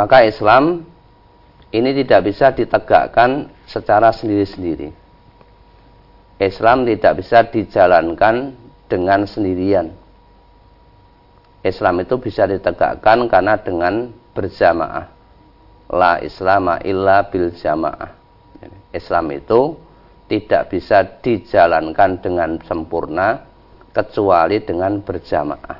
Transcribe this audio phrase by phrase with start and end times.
[0.00, 0.88] Maka Islam
[1.76, 4.88] ini tidak bisa ditegakkan secara sendiri-sendiri.
[6.40, 8.56] Islam tidak bisa dijalankan
[8.88, 9.92] dengan sendirian.
[11.60, 15.12] Islam itu bisa ditegakkan karena dengan berjamaah.
[15.92, 18.16] La islama illa bil jamaah.
[18.96, 19.76] Islam itu
[20.32, 23.44] tidak bisa dijalankan dengan sempurna
[23.92, 25.76] kecuali dengan berjamaah.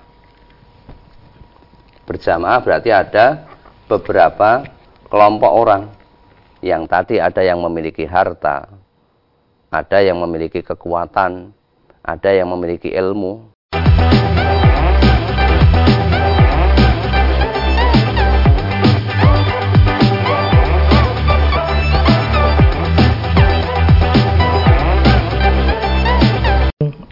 [2.05, 3.27] Berjamaah berarti ada
[3.91, 4.71] beberapa
[5.11, 5.91] kelompok orang
[6.63, 8.71] yang tadi ada yang memiliki harta,
[9.67, 11.51] ada yang memiliki kekuatan,
[11.99, 13.51] ada yang memiliki ilmu.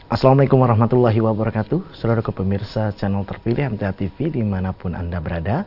[0.09, 5.62] Assalamualaikum warahmatullahi wabarakatuh Saudara pemirsa channel terpilih MTA TV di mana pun Anda berada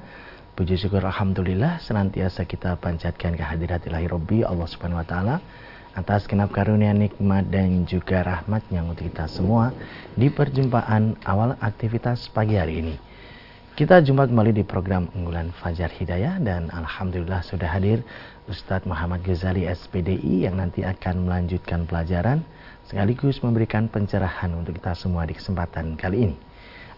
[0.61, 5.35] Puji syukur Alhamdulillah senantiasa kita panjatkan kehadirat ilahi Robbi Allah subhanahu wa ta'ala
[5.97, 9.73] atas kenap karunia nikmat dan juga rahmatnya untuk kita semua
[10.13, 12.93] di perjumpaan awal aktivitas pagi hari ini.
[13.73, 18.05] Kita jumpa kembali di program unggulan Fajar Hidayah dan Alhamdulillah sudah hadir
[18.45, 22.45] Ustadz Muhammad Ghazali SPDI yang nanti akan melanjutkan pelajaran
[22.85, 26.50] sekaligus memberikan pencerahan untuk kita semua di kesempatan kali ini.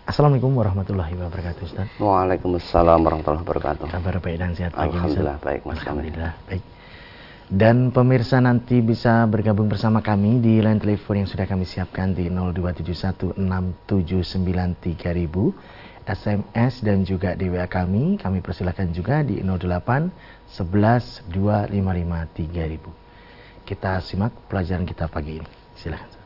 [0.03, 1.87] Assalamualaikum warahmatullahi wabarakatuh Ustaz.
[1.95, 3.87] Waalaikumsalam warahmatullahi wabarakatuh.
[3.87, 5.47] Kabar baik dan sehat pagi Alhamdulillah Ustaz.
[5.47, 6.59] baik Mas Alhamdulillah baik.
[7.47, 12.27] Dan pemirsa nanti bisa bergabung bersama kami di line telepon yang sudah kami siapkan di
[12.27, 14.83] 02716793000
[16.03, 18.19] SMS dan juga di WA kami.
[18.19, 22.91] Kami persilakan juga di 08 11 255 3000.
[23.63, 25.47] Kita simak pelajaran kita pagi ini.
[25.79, 26.22] Silakan.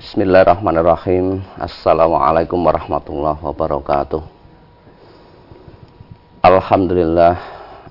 [0.00, 1.44] Bismillahirrahmanirrahim.
[1.60, 4.24] Assalamualaikum warahmatullahi wabarakatuh.
[6.40, 7.36] Alhamdulillah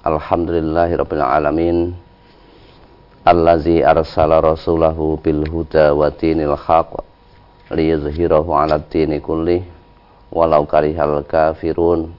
[0.02, 1.94] Alhamdulillahirabbil alamin
[3.22, 6.98] allazi arsala rasulahu bil huda wa dinil haq
[7.70, 9.62] liyuzhirahu 'ala dini kulli
[10.34, 12.10] walau karihal kafirun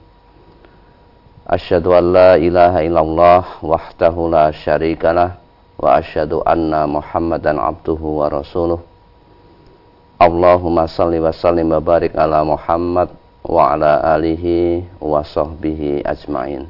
[1.43, 5.35] Asyhadu an la ilaha illallah wahdahu la syarikalah
[5.75, 5.99] wa
[6.47, 8.87] anna Muhammadan abduhu wa rasuluh
[10.21, 13.09] Allahumma salli wa sallim wa barik ala Muhammad
[13.41, 16.69] wa ala alihi wa sahbihi ajmain.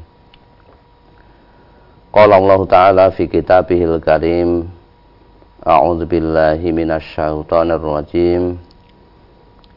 [2.15, 4.71] Qala Allah Ta'ala fi kitabihil karim
[5.67, 8.55] A'udzu billahi minasyaitonir rajim.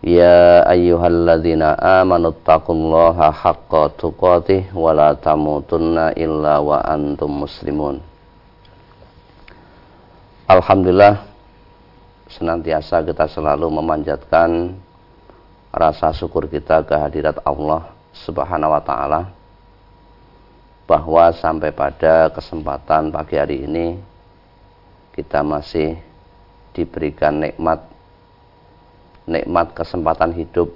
[0.06, 7.98] Ya ayyuhalladzina amanu taqullaha haqqa tuqatih wa la tamutunna illa wa antum muslimun.
[10.46, 11.33] Alhamdulillah
[12.28, 14.72] senantiasa kita selalu memanjatkan
[15.74, 19.20] rasa syukur kita kehadirat Allah Subhanahu wa taala
[20.84, 23.98] bahwa sampai pada kesempatan pagi hari ini
[25.16, 25.98] kita masih
[26.74, 27.80] diberikan nikmat
[29.24, 30.74] nikmat kesempatan hidup.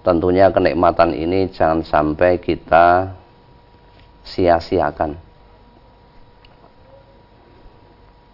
[0.00, 3.12] Tentunya kenikmatan ini jangan sampai kita
[4.24, 5.29] sia-siakan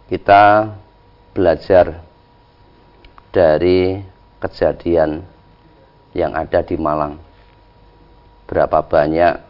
[0.07, 0.71] kita
[1.35, 1.99] belajar
[3.35, 3.99] dari
[4.39, 5.21] kejadian
[6.15, 7.19] yang ada di Malang
[8.47, 9.43] berapa banyak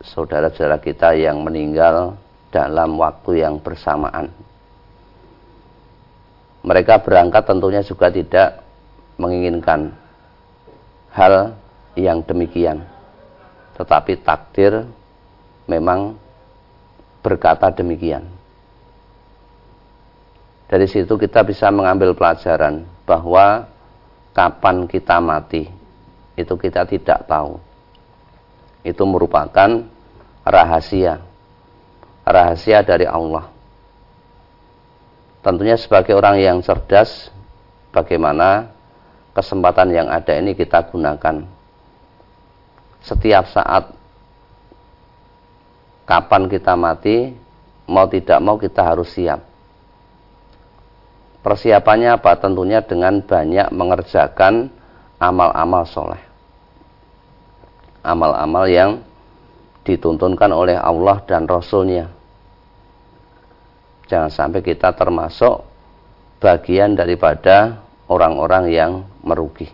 [0.00, 2.16] saudara-saudara kita yang meninggal
[2.48, 4.32] dalam waktu yang bersamaan.
[6.64, 8.64] Mereka berangkat tentunya juga tidak
[9.20, 9.92] menginginkan
[11.12, 11.52] hal
[11.92, 12.80] yang demikian.
[13.76, 14.88] Tetapi takdir
[15.68, 16.16] memang
[17.20, 18.24] berkata demikian.
[20.74, 23.70] Dari situ kita bisa mengambil pelajaran bahwa
[24.34, 25.70] kapan kita mati
[26.34, 27.62] itu kita tidak tahu.
[28.82, 29.86] Itu merupakan
[30.42, 31.22] rahasia.
[32.26, 33.54] Rahasia dari Allah.
[35.46, 37.30] Tentunya sebagai orang yang cerdas
[37.94, 38.74] bagaimana
[39.30, 41.46] kesempatan yang ada ini kita gunakan.
[42.98, 43.94] Setiap saat
[46.02, 47.30] kapan kita mati
[47.86, 49.53] mau tidak mau kita harus siap
[51.44, 54.72] persiapannya apa tentunya dengan banyak mengerjakan
[55.20, 56.34] amal-amal soleh
[58.04, 59.00] amal-amal yang
[59.82, 62.12] dituntunkan oleh Allah dan Rasulnya.
[64.04, 65.64] Jangan sampai kita termasuk
[66.38, 67.80] bagian daripada
[68.12, 68.92] orang-orang yang
[69.24, 69.72] merugi.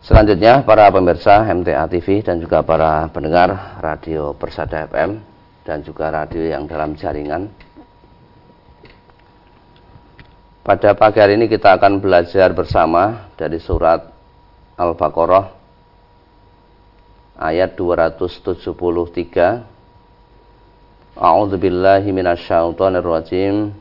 [0.00, 5.20] Selanjutnya para pemirsa MTA TV dan juga para pendengar radio Persada FM
[5.68, 7.52] dan juga radio yang dalam jaringan.
[10.60, 14.12] Pada pagi hari ini kita akan belajar bersama dari surat
[14.76, 15.56] Al-Baqarah
[17.40, 18.68] ayat 273
[21.16, 23.72] A'udzu billahi minasyaitonir rajim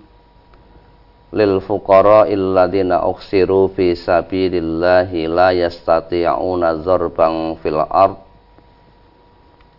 [1.36, 8.24] lil fuqara illadzina ukhsiru fi sabilillahi la yastati'una zarban fil ard.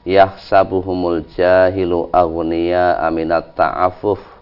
[0.05, 4.40] Yahsabuhumul jahilu aghniya aminat ta'affuf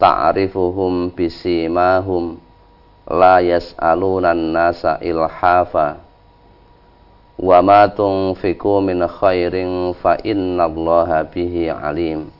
[0.00, 2.40] ta'rifuhum bisimahum
[3.06, 6.00] la yas'aluna nasa ilhafa
[7.38, 12.30] wa ma tunfiqu min khairin fa innallaha bihi alim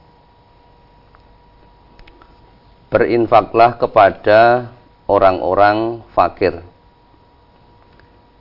[2.94, 4.70] berinfaklah kepada
[5.10, 6.62] orang-orang fakir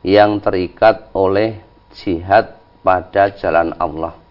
[0.05, 1.57] yang terikat oleh
[1.95, 4.22] jihad pada jalan Allah.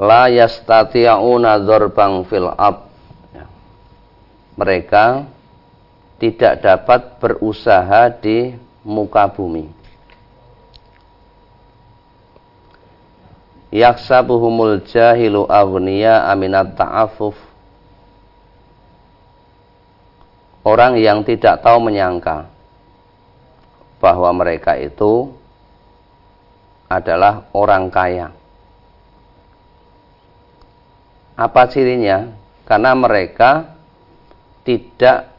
[0.00, 2.88] La yastati'una dzarbang fil ab.
[3.36, 3.44] Ya.
[4.56, 5.28] Mereka
[6.16, 9.80] tidak dapat berusaha di muka bumi.
[13.70, 17.38] yaksabuhumul jahilu aghniya aminat ta'afuf
[20.66, 22.50] orang yang tidak tahu menyangka
[24.02, 25.30] bahwa mereka itu
[26.90, 28.34] adalah orang kaya
[31.40, 32.36] apa cirinya
[32.68, 33.72] karena mereka
[34.60, 35.32] tidak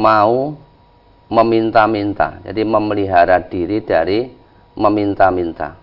[0.00, 0.56] mau
[1.28, 4.32] meminta-minta jadi memelihara diri dari
[4.72, 5.76] meminta-minta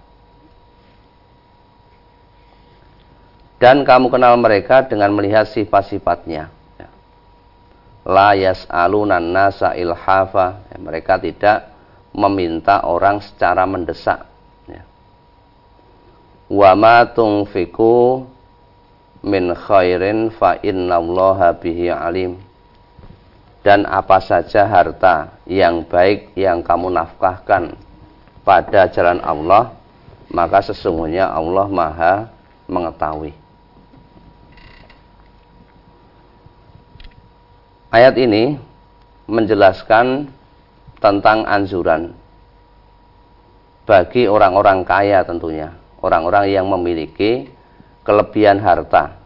[3.58, 6.54] dan kamu kenal mereka dengan melihat sifat-sifatnya.
[6.78, 6.90] Ya.
[8.06, 10.62] La yas'alunan nasa ilhafa.
[10.78, 11.74] Mereka tidak
[12.14, 14.30] meminta orang secara mendesak.
[14.70, 14.86] Ya.
[16.54, 18.30] Wa ma tunfiku
[19.24, 22.38] min khairin fa innallaha bihi alim.
[23.66, 27.76] Dan apa saja harta yang baik yang kamu nafkahkan
[28.48, 29.76] pada jalan Allah,
[30.32, 32.14] maka sesungguhnya Allah Maha
[32.72, 33.36] mengetahui.
[37.92, 38.60] Ayat ini
[39.28, 40.32] menjelaskan
[41.00, 42.16] tentang anjuran
[43.88, 45.72] bagi orang-orang kaya tentunya,
[46.04, 47.48] orang-orang yang memiliki
[48.08, 49.20] kelebihan harta.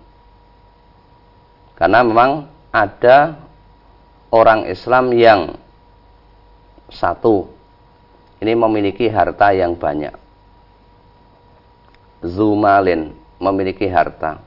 [1.77, 3.37] Karena memang ada
[4.33, 5.53] orang Islam yang
[6.89, 7.45] satu
[8.41, 10.17] ini memiliki harta yang banyak.
[12.25, 14.41] Zumalin memiliki harta.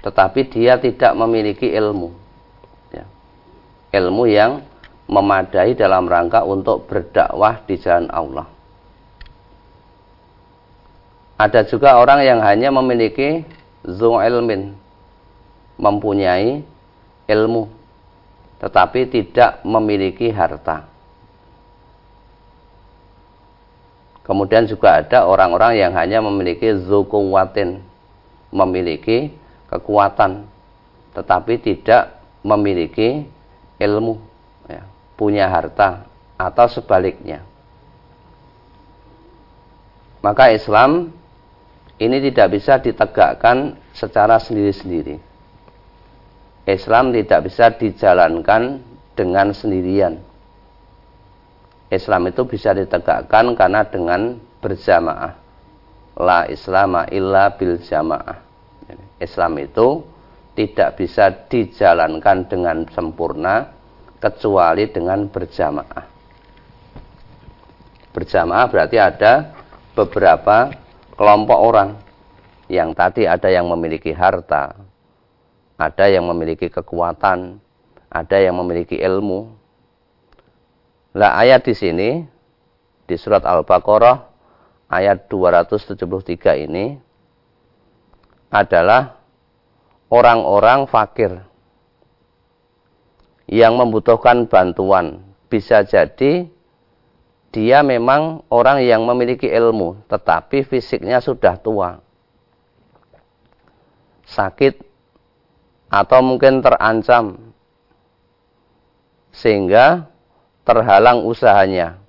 [0.00, 2.24] Tetapi dia tidak memiliki ilmu
[3.94, 4.66] ilmu yang
[5.06, 8.50] memadai dalam rangka untuk berdakwah di jalan Allah.
[11.34, 13.42] Ada juga orang yang hanya memiliki
[13.82, 14.78] zu ilmin,
[15.74, 16.62] mempunyai
[17.26, 17.66] ilmu,
[18.62, 20.86] tetapi tidak memiliki harta.
[24.24, 27.82] Kemudian juga ada orang-orang yang hanya memiliki zukuwatin,
[28.48, 29.34] memiliki
[29.68, 30.48] kekuatan,
[31.12, 33.28] tetapi tidak memiliki
[33.76, 34.16] ilmu,
[34.70, 34.86] ya,
[35.18, 36.08] punya harta,
[36.40, 37.44] atau sebaliknya.
[40.24, 41.12] Maka Islam
[42.02, 45.20] ini tidak bisa ditegakkan secara sendiri-sendiri.
[46.64, 48.82] Islam tidak bisa dijalankan
[49.14, 50.18] dengan sendirian.
[51.92, 55.38] Islam itu bisa ditegakkan karena dengan berjamaah.
[56.18, 58.42] La islama illa bil jamaah.
[59.22, 60.02] Islam itu
[60.58, 63.70] tidak bisa dijalankan dengan sempurna
[64.18, 66.06] kecuali dengan berjamaah.
[68.14, 69.52] Berjamaah berarti ada
[69.94, 70.70] beberapa
[71.14, 71.90] kelompok orang
[72.70, 74.74] yang tadi ada yang memiliki harta,
[75.78, 77.58] ada yang memiliki kekuatan,
[78.10, 79.50] ada yang memiliki ilmu.
[81.14, 82.08] Lah ayat di sini
[83.06, 84.16] di surat Al-Baqarah
[84.90, 86.98] ayat 273 ini
[88.50, 89.18] adalah
[90.10, 91.42] orang-orang fakir
[93.50, 95.20] yang membutuhkan bantuan.
[95.50, 96.53] Bisa jadi
[97.54, 102.02] dia memang orang yang memiliki ilmu, tetapi fisiknya sudah tua.
[104.26, 104.82] Sakit
[105.86, 107.54] atau mungkin terancam
[109.30, 110.10] sehingga
[110.66, 112.02] terhalang usahanya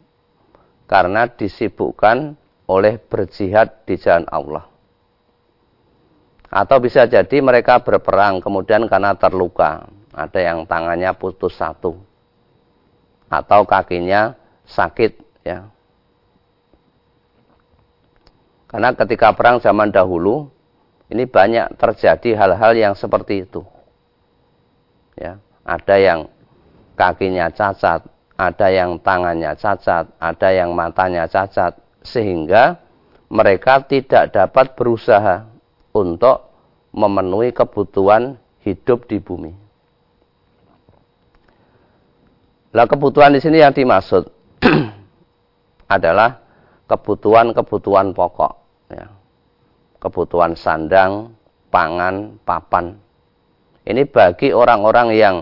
[0.90, 2.34] karena disibukkan
[2.66, 4.66] oleh berjihad di jalan Allah.
[6.50, 9.86] Atau bisa jadi mereka berperang kemudian karena terluka.
[10.16, 12.00] Ada yang tangannya putus satu.
[13.28, 15.70] Atau kakinya sakit ya.
[18.66, 20.50] Karena ketika perang zaman dahulu
[21.08, 23.62] ini banyak terjadi hal-hal yang seperti itu.
[25.16, 26.28] Ya, ada yang
[26.98, 28.04] kakinya cacat,
[28.36, 32.84] ada yang tangannya cacat, ada yang matanya cacat, sehingga
[33.32, 35.48] mereka tidak dapat berusaha
[35.96, 36.52] untuk
[36.92, 38.36] memenuhi kebutuhan
[38.66, 39.54] hidup di bumi.
[42.76, 44.28] Nah, kebutuhan di sini yang dimaksud
[45.90, 46.42] adalah
[46.90, 48.54] kebutuhan-kebutuhan pokok,
[48.94, 49.10] ya.
[50.02, 51.34] kebutuhan sandang,
[51.74, 52.96] pangan, papan.
[53.86, 55.36] Ini bagi orang-orang yang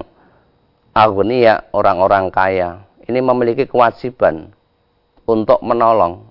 [0.92, 2.84] agnia, orang-orang kaya.
[3.04, 4.56] Ini memiliki kewajiban
[5.28, 6.28] untuk menolong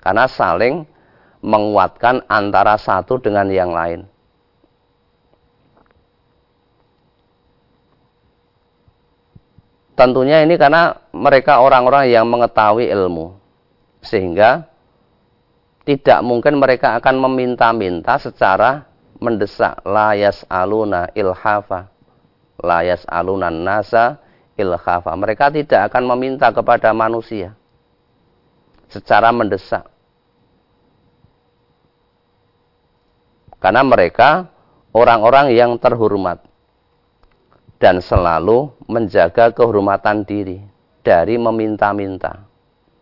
[0.00, 0.88] karena saling
[1.44, 4.09] menguatkan antara satu dengan yang lain.
[10.00, 13.36] Tentunya ini karena mereka orang-orang yang mengetahui ilmu.
[14.00, 14.64] Sehingga
[15.84, 18.88] tidak mungkin mereka akan meminta-minta secara
[19.20, 19.76] mendesak.
[19.84, 21.92] Layas aluna ilhafa.
[22.64, 24.16] Layas alunan nasa
[24.56, 25.12] ilhafa.
[25.12, 27.52] Mereka tidak akan meminta kepada manusia.
[28.88, 29.84] Secara mendesak.
[33.60, 34.48] Karena mereka
[34.96, 36.49] orang-orang yang terhormat
[37.80, 40.60] dan selalu menjaga kehormatan diri
[41.00, 42.44] dari meminta-minta.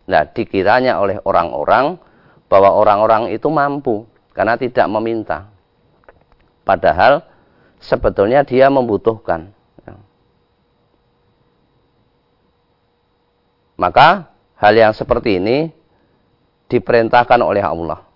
[0.07, 1.99] Nah, dikiranya oleh orang-orang
[2.47, 5.51] bahwa orang-orang itu mampu karena tidak meminta.
[6.63, 7.21] Padahal
[7.77, 9.51] sebetulnya dia membutuhkan.
[13.79, 14.27] Maka
[14.59, 15.71] hal yang seperti ini
[16.67, 18.09] diperintahkan oleh Allah.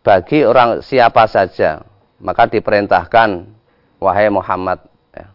[0.00, 1.84] bagi orang siapa saja
[2.20, 3.48] maka diperintahkan
[3.96, 5.32] wahai Muhammad ya,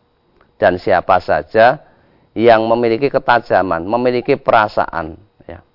[0.61, 1.81] dan siapa saja
[2.37, 5.17] yang memiliki ketajaman, memiliki perasaan
[5.49, 5.65] ya,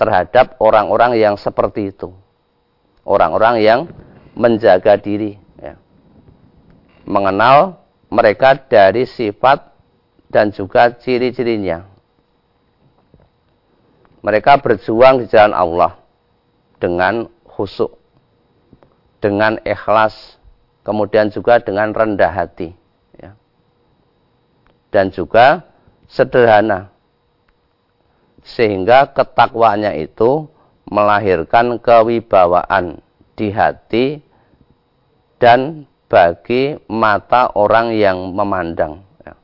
[0.00, 2.10] terhadap orang-orang yang seperti itu,
[3.04, 3.80] orang-orang yang
[4.32, 5.76] menjaga diri, ya,
[7.04, 9.72] mengenal mereka dari sifat
[10.30, 11.86] dan juga ciri-cirinya.
[14.22, 15.92] Mereka berjuang di jalan Allah
[16.82, 17.94] dengan khusuk,
[19.20, 20.36] dengan ikhlas,
[20.84, 22.72] kemudian juga dengan rendah hati.
[23.16, 23.32] Ya.
[24.92, 25.64] Dan juga
[26.06, 26.92] sederhana.
[28.46, 30.46] Sehingga ketakwaannya itu
[30.86, 33.02] melahirkan kewibawaan
[33.34, 34.22] di hati
[35.42, 39.02] dan bagi mata orang yang memandang.
[39.26, 39.34] Ya.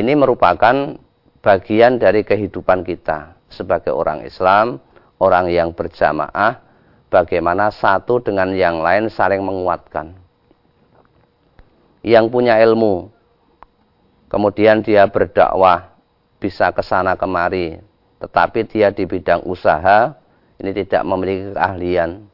[0.00, 0.96] Ini merupakan
[1.44, 4.80] bagian dari kehidupan kita sebagai orang Islam,
[5.16, 6.60] orang yang berjamaah,
[7.08, 10.16] bagaimana satu dengan yang lain saling menguatkan.
[12.06, 13.10] Yang punya ilmu,
[14.30, 15.96] kemudian dia berdakwah,
[16.38, 17.80] bisa ke sana kemari,
[18.22, 20.14] tetapi dia di bidang usaha,
[20.60, 22.24] ini tidak memiliki keahlian.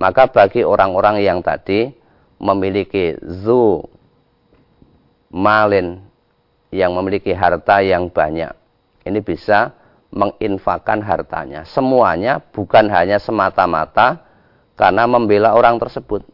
[0.00, 1.92] Maka bagi orang-orang yang tadi
[2.40, 3.84] memiliki zu
[5.28, 6.00] malin
[6.72, 8.50] yang memiliki harta yang banyak,
[9.04, 9.76] ini bisa
[10.10, 11.62] menginfakkan hartanya.
[11.66, 14.26] Semuanya bukan hanya semata-mata
[14.74, 16.26] karena membela orang tersebut.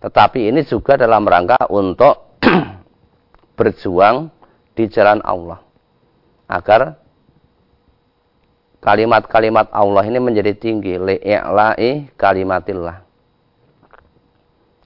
[0.00, 2.38] Tetapi ini juga dalam rangka untuk
[3.58, 4.30] berjuang
[4.78, 5.64] di jalan Allah.
[6.44, 7.00] Agar
[8.84, 11.00] kalimat-kalimat Allah ini menjadi tinggi.
[11.00, 13.00] Li'i'la'i kalimatillah.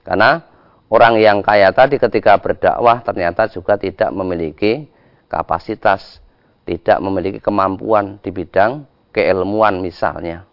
[0.07, 0.41] Karena
[0.89, 4.89] orang yang kaya tadi ketika berdakwah ternyata juga tidak memiliki
[5.29, 6.23] kapasitas
[6.69, 10.45] tidak memiliki kemampuan di bidang keilmuan misalnya.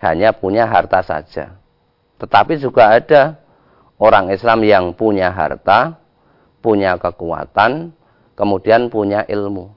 [0.00, 1.60] Hanya punya harta saja.
[2.16, 3.36] Tetapi juga ada
[4.00, 6.00] orang Islam yang punya harta,
[6.64, 7.92] punya kekuatan,
[8.32, 9.68] kemudian punya ilmu.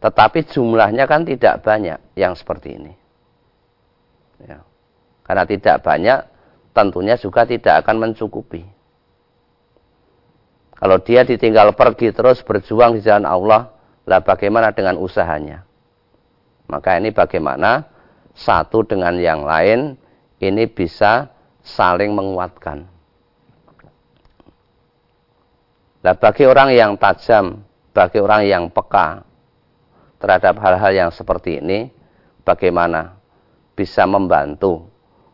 [0.00, 2.96] Tetapi jumlahnya kan tidak banyak yang seperti ini.
[4.40, 4.64] Ya.
[5.28, 6.24] Karena tidak banyak,
[6.72, 8.77] tentunya juga tidak akan mencukupi.
[10.78, 13.74] Kalau dia ditinggal pergi terus berjuang di jalan Allah,
[14.06, 15.66] lah bagaimana dengan usahanya?
[16.70, 17.82] Maka ini bagaimana
[18.38, 19.98] satu dengan yang lain
[20.38, 21.34] ini bisa
[21.66, 22.86] saling menguatkan.
[25.98, 29.26] Nah, bagi orang yang tajam, bagi orang yang peka
[30.22, 31.90] terhadap hal-hal yang seperti ini,
[32.46, 33.18] bagaimana
[33.74, 34.86] bisa membantu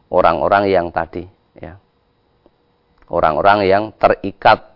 [0.08, 1.28] orang-orang yang tadi,
[1.60, 1.76] ya,
[3.12, 4.73] orang-orang yang terikat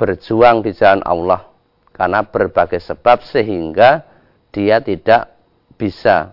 [0.00, 1.44] berjuang di jalan Allah
[1.92, 4.08] karena berbagai sebab sehingga
[4.48, 5.36] dia tidak
[5.76, 6.32] bisa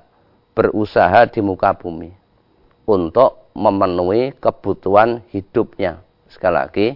[0.55, 2.15] berusaha di muka bumi
[2.87, 5.99] untuk memenuhi kebutuhan hidupnya.
[6.31, 6.87] Sekali lagi,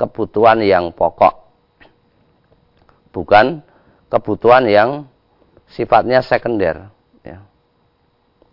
[0.00, 1.44] kebutuhan yang pokok.
[3.12, 3.60] Bukan
[4.08, 5.04] kebutuhan yang
[5.68, 6.88] sifatnya sekunder.
[7.20, 7.44] Ya.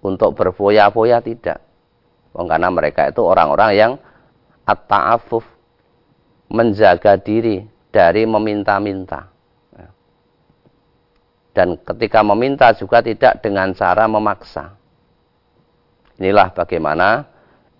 [0.04, 1.63] Untuk berfoya-foya tidak.
[2.32, 3.92] karena mereka itu orang-orang yang
[4.63, 5.44] at-ta'afuf
[6.51, 7.63] menjaga diri
[7.96, 9.31] dari meminta-minta.
[9.72, 9.88] Ya.
[11.55, 14.75] Dan ketika meminta juga tidak dengan cara memaksa.
[16.20, 17.25] Inilah bagaimana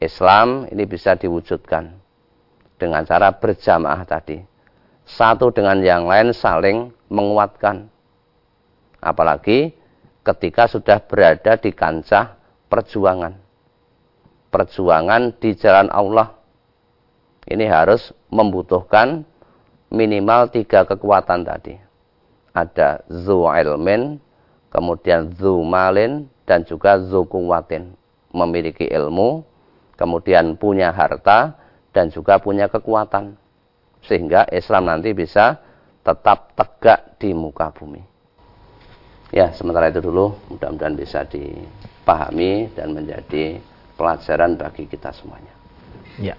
[0.02, 1.94] Islam ini bisa diwujudkan
[2.82, 4.42] dengan cara berjamaah tadi.
[5.06, 7.86] Satu dengan yang lain saling menguatkan.
[8.98, 9.76] Apalagi
[10.26, 12.34] ketika sudah berada di kancah
[12.66, 13.38] perjuangan.
[14.50, 16.41] Perjuangan di jalan Allah.
[17.48, 19.26] Ini harus membutuhkan
[19.90, 21.76] minimal tiga kekuatan tadi.
[22.54, 24.20] Ada zu ilmin,
[24.70, 27.96] kemudian zu malin, dan juga zu kuwatin.
[28.32, 29.44] Memiliki ilmu,
[29.98, 31.56] kemudian punya harta,
[31.92, 33.36] dan juga punya kekuatan.
[34.06, 35.60] Sehingga Islam nanti bisa
[36.02, 38.02] tetap tegak di muka bumi.
[39.32, 43.64] Ya, sementara itu dulu mudah-mudahan bisa dipahami dan menjadi
[43.96, 45.56] pelajaran bagi kita semuanya.
[46.20, 46.36] Ya.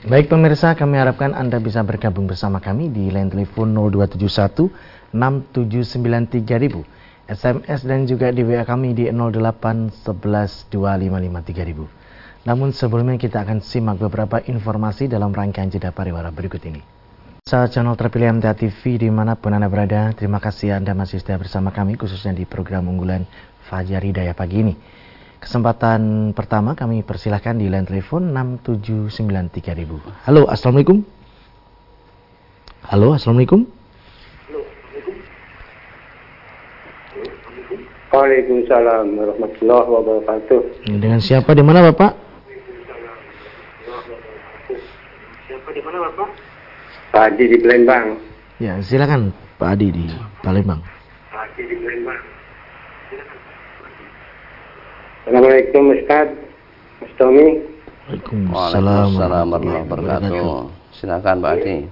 [0.00, 7.80] Baik pemirsa, kami harapkan Anda bisa bergabung bersama kami di line telepon 0271 6793000, SMS
[7.84, 15.04] dan juga di WA kami di 0811 255 Namun sebelumnya kita akan simak beberapa informasi
[15.04, 16.80] dalam rangkaian jeda pariwara berikut ini.
[17.44, 21.36] Saat channel terpilih MTA TV di mana pun Anda berada, terima kasih Anda masih setia
[21.36, 23.28] bersama kami khususnya di program unggulan
[23.68, 24.74] Fajar Hidayah pagi ini.
[25.40, 30.28] Kesempatan pertama kami persilahkan di line telepon 6793000.
[30.28, 31.00] Halo, Assalamualaikum.
[32.84, 33.64] Halo, Assalamualaikum.
[38.10, 40.60] Waalaikumsalam warahmatullahi wabarakatuh.
[41.00, 42.12] Dengan siapa di mana Bapak?
[45.48, 46.28] Siapa di mana Bapak?
[47.16, 48.06] Pak Adi di Palembang.
[48.60, 50.04] Ya, silakan Pak Adi di
[50.44, 50.84] Palembang.
[51.32, 52.29] Pak Adi di Palembang.
[55.30, 56.26] Assalamualaikum Ustaz.
[56.98, 57.62] Mas Tommy.
[58.10, 60.66] Waalaikumsalam warahmatullahi wabarakatuh.
[60.98, 61.86] Silakan Pak Adi.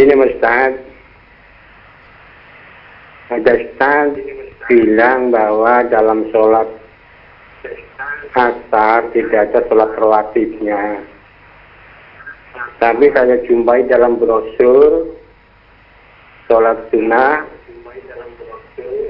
[0.00, 0.80] Ini Ustaz.
[3.36, 4.16] Ada Ustaz
[4.64, 6.72] bilang bahwa dalam sholat
[8.32, 11.04] asar tidak ada sholat rawatibnya.
[12.80, 15.12] Tapi saya jumpai dalam brosur
[16.48, 17.57] sholat sunnah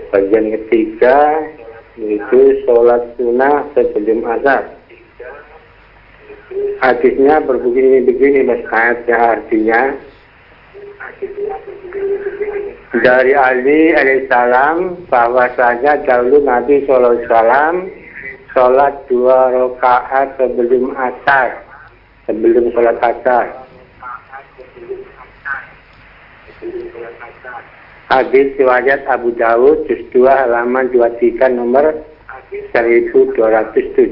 [0.09, 1.44] Bagian ketiga
[1.99, 4.64] yaitu sholat sunnah sebelum azan.
[6.79, 8.64] Hadisnya berbunyi begini Mas
[9.05, 9.99] ya artinya
[13.05, 17.92] dari Ali alaihissalam bahwasanya dahulu Nabi Shallallahu Alaihi
[18.57, 21.61] sholat dua rakaat sebelum asar
[22.25, 23.67] sebelum sholat asar
[28.09, 31.92] Hadis riwayat Abu Dawud juz 2 halaman 23 nomor
[32.73, 34.09] 1272.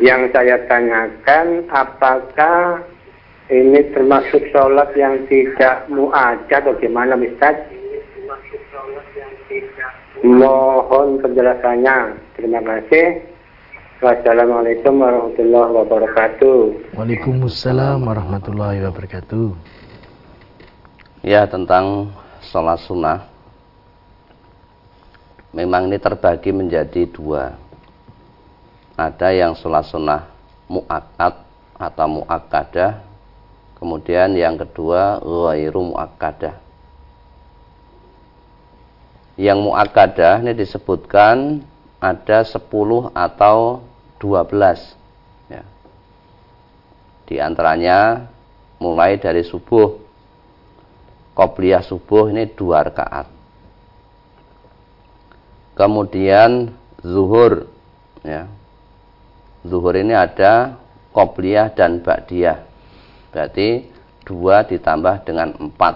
[0.00, 2.80] Yang saya tanyakan apakah
[3.52, 7.60] ini termasuk sholat yang tidak muajat atau gimana Ustaz?
[10.24, 12.16] Mohon penjelasannya.
[12.32, 13.29] Terima kasih.
[14.00, 16.58] Wassalamualaikum warahmatullahi wabarakatuh.
[16.96, 19.52] Waalaikumsalam warahmatullahi wabarakatuh.
[21.20, 22.08] Ya tentang
[22.40, 23.28] sholat sunnah
[25.52, 27.60] Memang ini terbagi menjadi dua
[28.96, 30.32] Ada yang sholat sunnah
[30.64, 31.44] mu'akad
[31.76, 33.04] atau mu'akadah
[33.76, 36.56] Kemudian yang kedua ghairu mu'akadah
[39.36, 41.68] Yang mu'akadah ini disebutkan
[42.00, 42.64] ada 10
[43.12, 43.89] atau
[44.20, 45.64] 12 ya.
[47.24, 48.28] di antaranya
[48.80, 50.08] mulai dari subuh.
[51.30, 53.32] Qobliyah subuh ini dua rakaat.
[55.72, 57.70] Kemudian zuhur.
[58.20, 58.44] Ya.
[59.64, 60.76] Zuhur ini ada
[61.16, 62.60] Qobliyah dan Ba'diyah.
[63.32, 63.88] Berarti
[64.28, 65.94] dua ditambah dengan empat.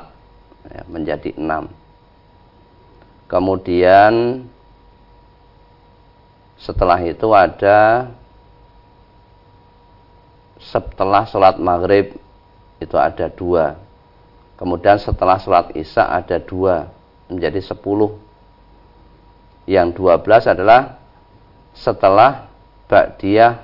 [0.64, 1.68] Ya, menjadi enam.
[3.28, 4.46] Kemudian
[6.64, 8.08] setelah itu ada
[10.56, 12.16] setelah sholat maghrib
[12.80, 13.76] itu ada dua.
[14.56, 16.88] Kemudian setelah sholat isya ada dua.
[17.28, 18.16] Menjadi sepuluh.
[19.68, 20.96] Yang dua belas adalah
[21.76, 22.48] setelah
[22.88, 23.60] ba'diyah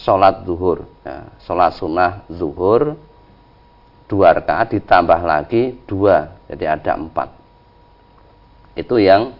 [0.00, 0.88] sholat zuhur.
[1.04, 2.96] Ya, sholat sunnah zuhur.
[4.08, 6.32] Dua rakaat ditambah lagi dua.
[6.48, 7.28] Jadi ada empat.
[8.72, 9.36] Itu yang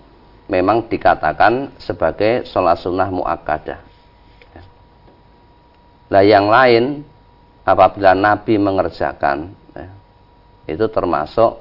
[0.50, 3.92] memang dikatakan sebagai sholat sunnah mu'akkadah.
[6.12, 7.08] Nah yang lain
[7.64, 9.88] apabila Nabi mengerjakan ya,
[10.68, 11.56] itu termasuk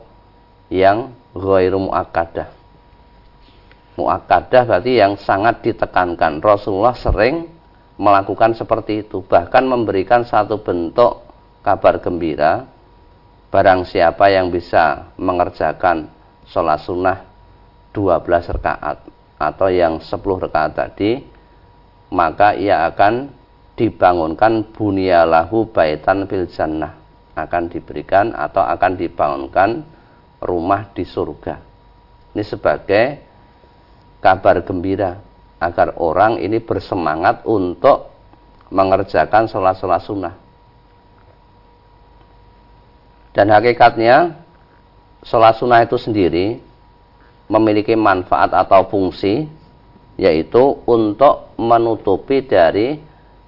[0.68, 2.52] yang ghairu muakkadah.
[3.96, 6.44] Muakkadah berarti yang sangat ditekankan.
[6.44, 7.48] Rasulullah sering
[7.96, 11.24] melakukan seperti itu, bahkan memberikan satu bentuk
[11.64, 12.68] kabar gembira
[13.52, 16.12] barang siapa yang bisa mengerjakan
[16.48, 17.31] sholat sunnah
[17.94, 18.98] 12 rakaat
[19.38, 21.24] atau yang 10 rakaat tadi
[22.12, 23.32] maka ia akan
[23.80, 27.00] dibangunkan bunyalahu baitan fil jannah
[27.36, 29.70] akan diberikan atau akan dibangunkan
[30.44, 31.72] rumah di surga
[32.32, 33.20] ini sebagai
[34.24, 35.20] kabar gembira
[35.60, 38.10] agar orang ini bersemangat untuk
[38.72, 40.36] mengerjakan sholat-sholat sunnah.
[43.36, 44.42] Dan hakikatnya
[45.28, 46.64] sholat sunnah itu sendiri
[47.52, 49.44] memiliki manfaat atau fungsi
[50.16, 52.96] yaitu untuk menutupi dari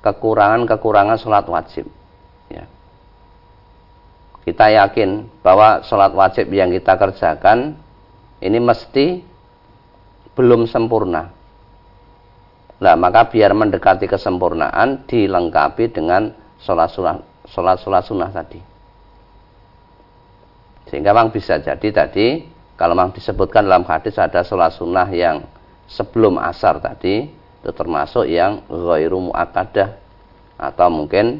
[0.04, 1.88] kekurangan-kekurangan sholat wajib.
[2.52, 2.68] Ya.
[4.44, 7.80] Kita yakin bahwa sholat wajib yang kita kerjakan
[8.44, 9.24] ini mesti
[10.36, 11.32] belum sempurna
[12.84, 16.92] Nah, maka biar mendekati kesempurnaan dilengkapi dengan sholat
[17.48, 18.60] sholat sunnah tadi.
[20.92, 22.44] Sehingga memang bisa jadi tadi
[22.80, 25.46] kalau memang disebutkan dalam hadis ada sholat sunnah yang
[25.86, 27.30] sebelum asar tadi
[27.64, 29.96] itu termasuk yang ghairu muakkadah
[30.60, 31.40] atau mungkin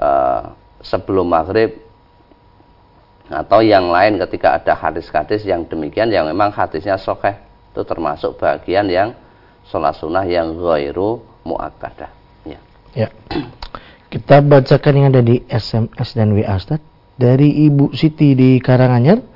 [0.00, 0.50] uh,
[0.82, 1.78] sebelum maghrib
[3.30, 7.38] atau yang lain ketika ada hadis-hadis yang demikian yang memang hadisnya sokeh
[7.72, 9.16] itu termasuk bagian yang
[9.64, 12.10] sholat sunnah yang ghairu muakkadah.
[12.44, 12.60] Ya.
[12.92, 13.08] ya.
[14.12, 16.84] Kita bacakan yang ada di SMS dan WA Ustaz
[17.16, 19.31] dari Ibu Siti di Karanganyar.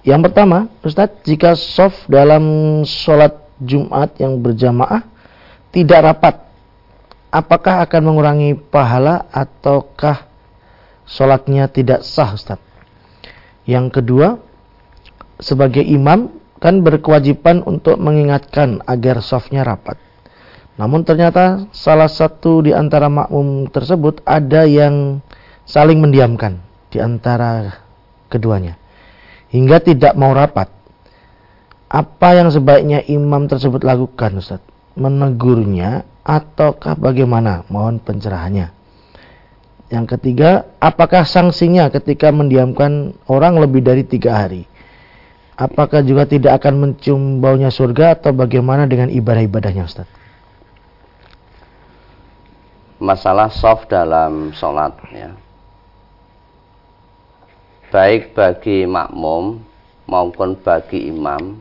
[0.00, 2.42] Yang pertama, Ustaz, jika soft dalam
[2.88, 5.04] sholat Jumat yang berjamaah
[5.68, 6.34] tidak rapat,
[7.28, 10.24] apakah akan mengurangi pahala ataukah
[11.04, 12.56] sholatnya tidak sah Ustaz?
[13.68, 14.40] Yang kedua,
[15.36, 20.00] sebagai imam kan berkewajiban untuk mengingatkan agar softnya rapat.
[20.80, 25.20] Namun ternyata salah satu di antara makmum tersebut ada yang
[25.68, 26.56] saling mendiamkan
[26.88, 27.84] di antara
[28.32, 28.79] keduanya
[29.50, 30.70] hingga tidak mau rapat.
[31.90, 34.62] Apa yang sebaiknya imam tersebut lakukan Ustaz?
[34.94, 37.66] Menegurnya ataukah bagaimana?
[37.66, 38.70] Mohon pencerahannya.
[39.90, 44.70] Yang ketiga, apakah sanksinya ketika mendiamkan orang lebih dari tiga hari?
[45.60, 50.08] apakah juga tidak akan mencium baunya surga atau bagaimana dengan ibadah-ibadahnya Ustaz?
[52.96, 55.36] Masalah soft dalam sholat ya.
[57.90, 59.58] Baik bagi makmum
[60.06, 61.58] maupun bagi imam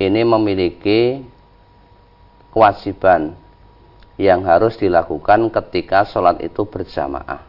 [0.00, 1.20] ini memiliki
[2.48, 3.36] kewajiban
[4.16, 7.44] yang harus dilakukan ketika sholat itu berjamaah.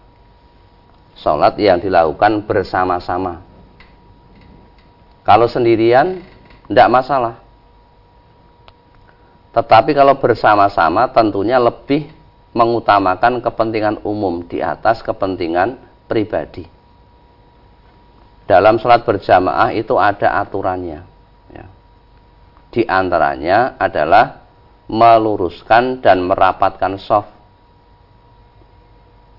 [1.15, 3.51] Sholat yang dilakukan bersama-sama
[5.21, 6.17] kalau sendirian,
[6.65, 7.35] tidak masalah.
[9.53, 12.09] Tetapi kalau bersama-sama tentunya lebih
[12.57, 15.77] mengutamakan kepentingan umum di atas kepentingan
[16.09, 16.80] pribadi.
[18.51, 21.07] Dalam sholat berjamaah itu ada aturannya.
[21.55, 21.65] Ya.
[22.67, 24.43] Di antaranya adalah
[24.91, 27.31] meluruskan dan merapatkan soft.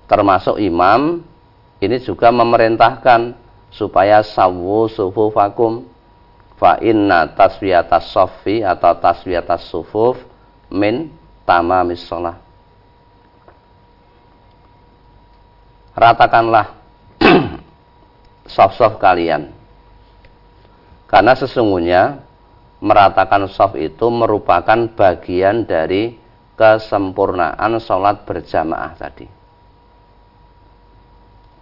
[0.09, 1.21] Termasuk imam
[1.77, 3.37] ini juga memerintahkan
[3.69, 5.85] supaya sawu sufufakum
[6.57, 10.17] fa inna taswiyatas sofi atau taswiyatas sufuf
[10.73, 11.13] min
[11.45, 12.37] tamamis sholah
[15.93, 16.73] ratakanlah
[18.47, 19.51] soft-soft kalian
[21.07, 22.23] karena sesungguhnya
[22.83, 26.19] meratakan soft itu merupakan bagian dari
[26.59, 29.25] kesempurnaan sholat berjamaah tadi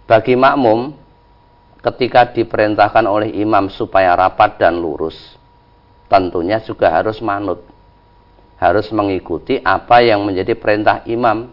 [0.02, 0.92] bagi makmum
[1.82, 5.34] ketika diperintahkan oleh imam supaya rapat dan lurus,
[6.06, 7.66] tentunya juga harus manut.
[8.62, 11.50] Harus mengikuti apa yang menjadi perintah imam.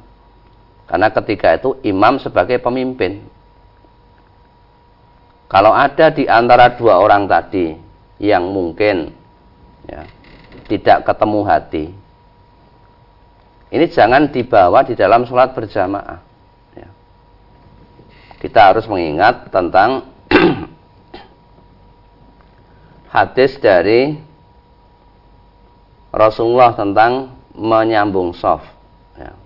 [0.86, 3.26] Karena ketika itu imam sebagai pemimpin.
[5.50, 7.74] Kalau ada di antara dua orang tadi
[8.22, 9.10] yang mungkin
[9.90, 10.06] ya,
[10.70, 11.86] tidak ketemu hati,
[13.70, 16.22] ini jangan dibawa di dalam sholat berjamaah.
[16.74, 16.90] Ya.
[18.42, 20.10] Kita harus mengingat tentang
[23.14, 24.18] hadis dari
[26.10, 28.66] Rasulullah tentang menyambung soft.
[29.14, 29.38] Ya.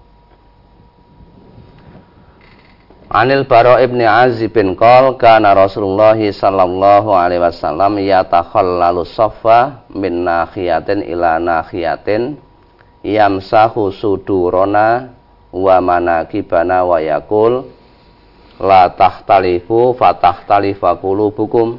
[3.13, 11.05] Anil Baro ibni Azib bin Qol kana Rasulullah sallallahu alaihi wasallam yatakhallalu sofa min nakhiyatin
[11.13, 12.41] ila nakhiyatin
[13.05, 15.13] yamsahu sudurona
[15.53, 17.69] wa manakibana wa yakul
[18.57, 21.77] la tahtalifu fatahtalifa qulubukum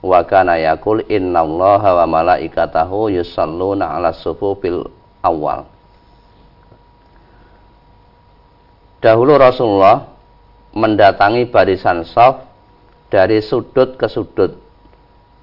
[0.00, 4.88] wa kana yaqul innallaha wa malaikatahu yusalluna 'alas sufufil
[5.20, 5.68] awal.
[9.04, 10.11] Dahulu Rasulullah
[10.72, 12.48] mendatangi barisan saf
[13.12, 14.56] dari sudut ke sudut.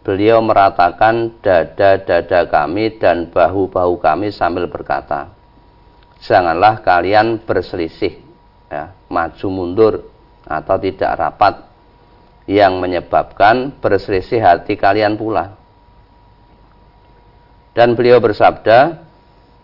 [0.01, 5.29] Beliau meratakan dada-dada kami dan bahu-bahu kami sambil berkata,
[6.19, 8.19] Janganlah kalian berselisih,
[8.67, 9.93] ya, maju mundur
[10.43, 11.53] atau tidak rapat
[12.49, 15.53] yang menyebabkan berselisih hati kalian pula.
[17.77, 18.99] Dan beliau bersabda,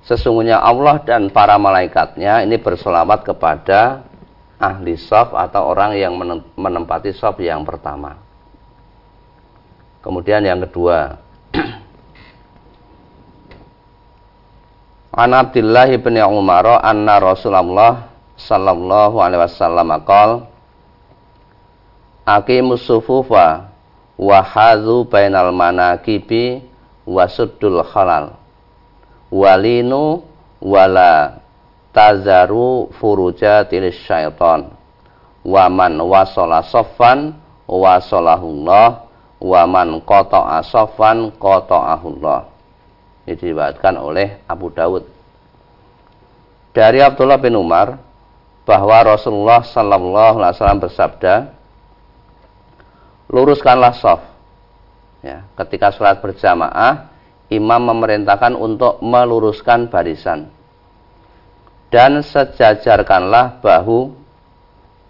[0.06, 4.06] sesungguhnya Allah dan para malaikatnya ini bersolawat kepada
[4.60, 6.16] ahli sof atau orang yang
[6.56, 8.16] menempati sof yang pertama.
[10.00, 11.20] Kemudian yang kedua,
[15.16, 20.52] An Abdullah bin Umar anna Rasulullah sallallahu alaihi wasallam qala
[22.28, 23.72] aqimus sufufa
[24.20, 26.68] wa hadzu bainal manakibi
[27.08, 28.36] wa suddul halal
[29.32, 30.20] walinu
[30.60, 31.45] wala
[31.96, 34.68] tazaru furuja tilis syaiton
[35.48, 37.32] waman wasala soffan
[37.64, 39.08] wasolahullah
[39.40, 42.52] waman qata'a soffan qata'ahullah
[43.26, 45.08] ini diriwayatkan oleh Abu Dawud
[46.76, 47.96] dari Abdullah bin Umar
[48.68, 51.34] bahwa Rasulullah sallallahu alaihi wasallam bersabda
[53.30, 54.28] luruskanlah soft.
[55.26, 57.10] Ya, ketika sholat berjamaah,
[57.50, 60.54] imam memerintahkan untuk meluruskan barisan.
[61.90, 64.26] Dan sejajarkanlah bahu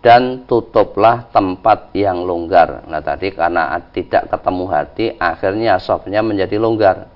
[0.06, 2.86] dan tutuplah tempat yang longgar.
[2.86, 7.10] Nah tadi karena tidak ketemu hati, akhirnya softnya menjadi longgar.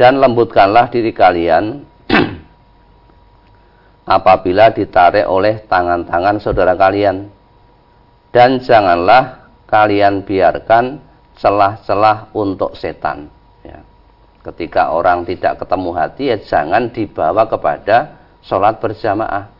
[0.00, 1.84] Dan lembutkanlah diri kalian
[4.16, 7.28] apabila ditarik oleh tangan-tangan saudara kalian
[8.32, 11.04] dan janganlah kalian biarkan
[11.36, 13.35] celah-celah untuk setan.
[14.46, 18.14] Ketika orang tidak ketemu hati, ya jangan dibawa kepada
[18.46, 19.50] sholat berjamaah.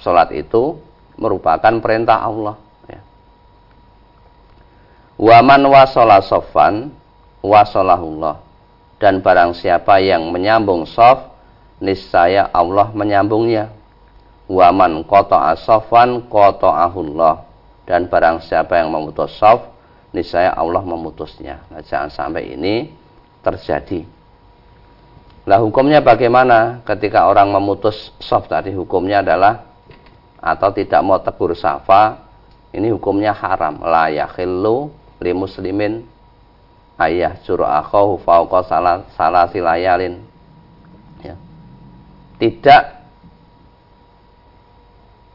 [0.00, 0.80] Sholat itu
[1.20, 2.56] merupakan perintah Allah.
[2.88, 3.04] Ya.
[5.20, 6.88] Waman wasola sofan
[7.44, 8.40] wasolahullah.
[8.96, 11.28] Dan barang siapa yang menyambung sof,
[11.78, 13.76] niscaya Allah menyambungnya.
[14.48, 17.44] Waman koto asofan koto ahullah
[17.88, 19.64] dan barang siapa yang memutus soft
[20.12, 22.92] niscaya Allah memutusnya nah, jangan sampai ini
[23.48, 24.04] terjadi
[25.48, 29.64] Nah hukumnya bagaimana ketika orang memutus soft tadi hukumnya adalah
[30.36, 32.20] atau tidak mau tegur safa
[32.76, 34.92] ini hukumnya haram la yakhillu
[35.24, 36.04] li muslimin
[37.00, 40.20] ayah akhahu fauqa salah salah silayalin
[41.24, 41.32] ya.
[42.36, 42.98] tidak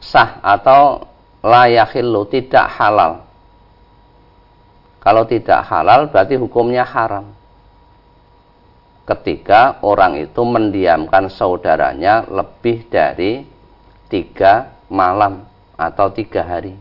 [0.04, 1.08] sah atau
[1.44, 3.24] layakillu tidak halal.
[5.00, 7.32] Kalau tidak halal berarti hukumnya haram.
[9.04, 13.44] Ketika orang itu mendiamkan saudaranya lebih dari
[14.08, 15.44] tiga malam
[15.76, 16.80] atau tiga hari.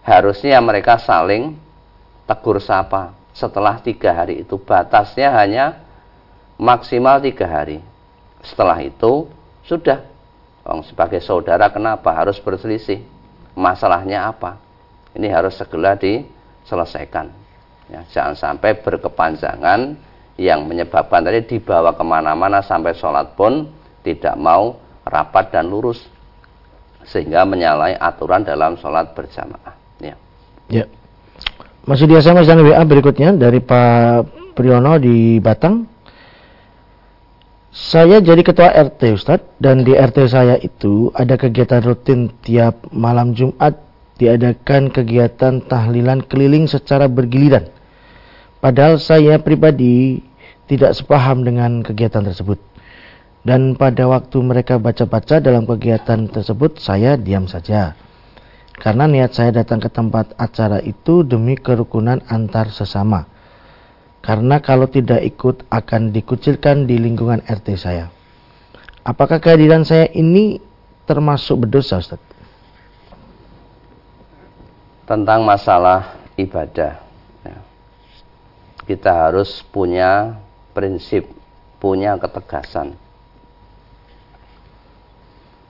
[0.00, 1.60] Harusnya mereka saling
[2.24, 5.84] tegur sapa setelah tiga hari itu batasnya hanya
[6.56, 7.84] maksimal tiga hari.
[8.40, 9.28] Setelah itu
[9.68, 10.00] sudah
[10.60, 13.00] Orang sebagai saudara kenapa harus berselisih?
[13.56, 14.60] Masalahnya apa?
[15.16, 17.32] Ini harus segera diselesaikan.
[17.90, 19.98] Ya, jangan sampai berkepanjangan
[20.40, 23.68] yang menyebabkan tadi dibawa ke mana-mana sampai sholat pun
[24.00, 26.00] tidak mau rapat dan lurus
[27.04, 29.76] sehingga menyalahi aturan dalam sholat berjamaah.
[30.00, 30.16] Ya.
[30.72, 30.84] ya.
[31.84, 35.84] Masih di SMS dan WA berikutnya dari Pak Priyono di Batang.
[37.70, 43.36] Saya jadi ketua RT Ustadz dan di RT saya itu ada kegiatan rutin tiap malam
[43.36, 43.76] Jumat
[44.16, 47.70] diadakan kegiatan tahlilan keliling secara bergiliran.
[48.60, 50.20] Padahal saya pribadi
[50.70, 52.62] tidak sepaham dengan kegiatan tersebut.
[53.42, 57.98] Dan pada waktu mereka baca-baca dalam kegiatan tersebut saya diam saja.
[58.78, 63.26] Karena niat saya datang ke tempat acara itu demi kerukunan antar sesama
[64.20, 68.12] karena kalau tidak ikut akan dikucilkan di lingkungan RT saya.
[69.00, 70.60] Apakah kehadiran saya ini
[71.08, 72.20] termasuk berdosa Ustaz?
[75.08, 77.00] Tentang masalah ibadah.
[77.42, 77.58] Ya.
[78.84, 80.36] Kita harus punya
[80.72, 81.28] prinsip,
[81.78, 82.94] punya ketegasan.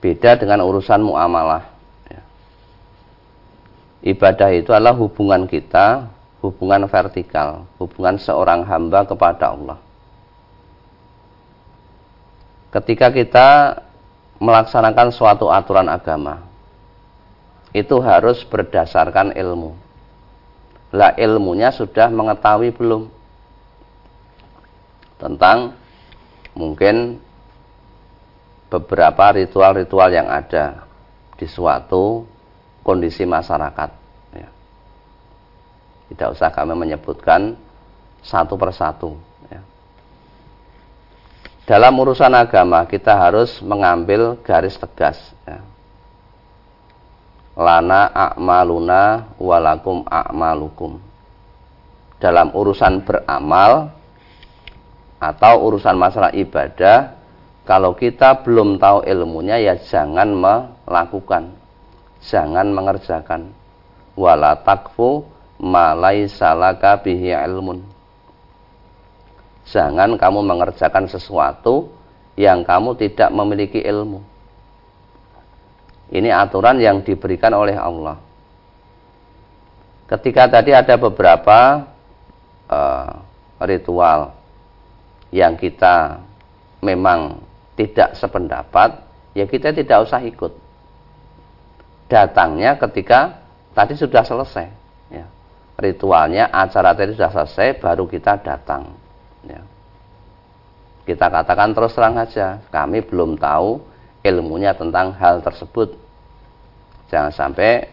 [0.00, 1.68] Beda dengan urusan muamalah.
[2.08, 2.22] Ya.
[4.16, 6.08] Ibadah itu adalah hubungan kita
[6.40, 9.78] hubungan vertikal, hubungan seorang hamba kepada Allah.
[12.72, 13.48] Ketika kita
[14.40, 16.40] melaksanakan suatu aturan agama,
[17.76, 19.76] itu harus berdasarkan ilmu.
[20.90, 23.06] lah ilmunya sudah mengetahui belum
[25.20, 25.76] tentang
[26.56, 27.20] mungkin
[28.72, 30.87] beberapa ritual-ritual yang ada
[31.37, 32.24] di suatu
[32.80, 33.90] kondisi masyarakat.
[34.33, 34.48] Ya.
[36.11, 37.59] Tidak usah kami menyebutkan
[38.24, 39.18] satu persatu.
[39.50, 39.61] Ya.
[41.68, 45.18] Dalam urusan agama kita harus mengambil garis tegas.
[45.44, 45.61] Ya.
[47.59, 51.02] Lana a'maluna walakum a'malukum.
[52.22, 53.99] Dalam urusan beramal
[55.20, 57.20] atau urusan masalah ibadah,
[57.68, 61.52] kalau kita belum tahu ilmunya ya jangan melakukan.
[62.24, 63.52] Jangan mengerjakan.
[64.16, 65.28] Wala takfu
[65.61, 67.85] ma laisa laka bihi ilmun.
[69.70, 71.92] Jangan kamu mengerjakan sesuatu
[72.35, 74.24] yang kamu tidak memiliki ilmu.
[76.11, 78.18] Ini aturan yang diberikan oleh Allah.
[80.11, 81.87] Ketika tadi ada beberapa
[82.66, 83.14] uh,
[83.62, 84.39] ritual
[85.31, 86.23] yang kita
[86.83, 87.38] memang
[87.79, 88.99] tidak sependapat
[89.35, 90.53] ya kita tidak usah ikut
[92.11, 93.38] datangnya ketika
[93.71, 94.66] tadi sudah selesai
[95.14, 95.27] ya.
[95.79, 98.90] ritualnya acara tadi sudah selesai baru kita datang
[99.47, 99.62] ya.
[101.07, 103.79] kita katakan terus terang saja kami belum tahu
[104.27, 105.95] ilmunya tentang hal tersebut
[107.07, 107.87] jangan sampai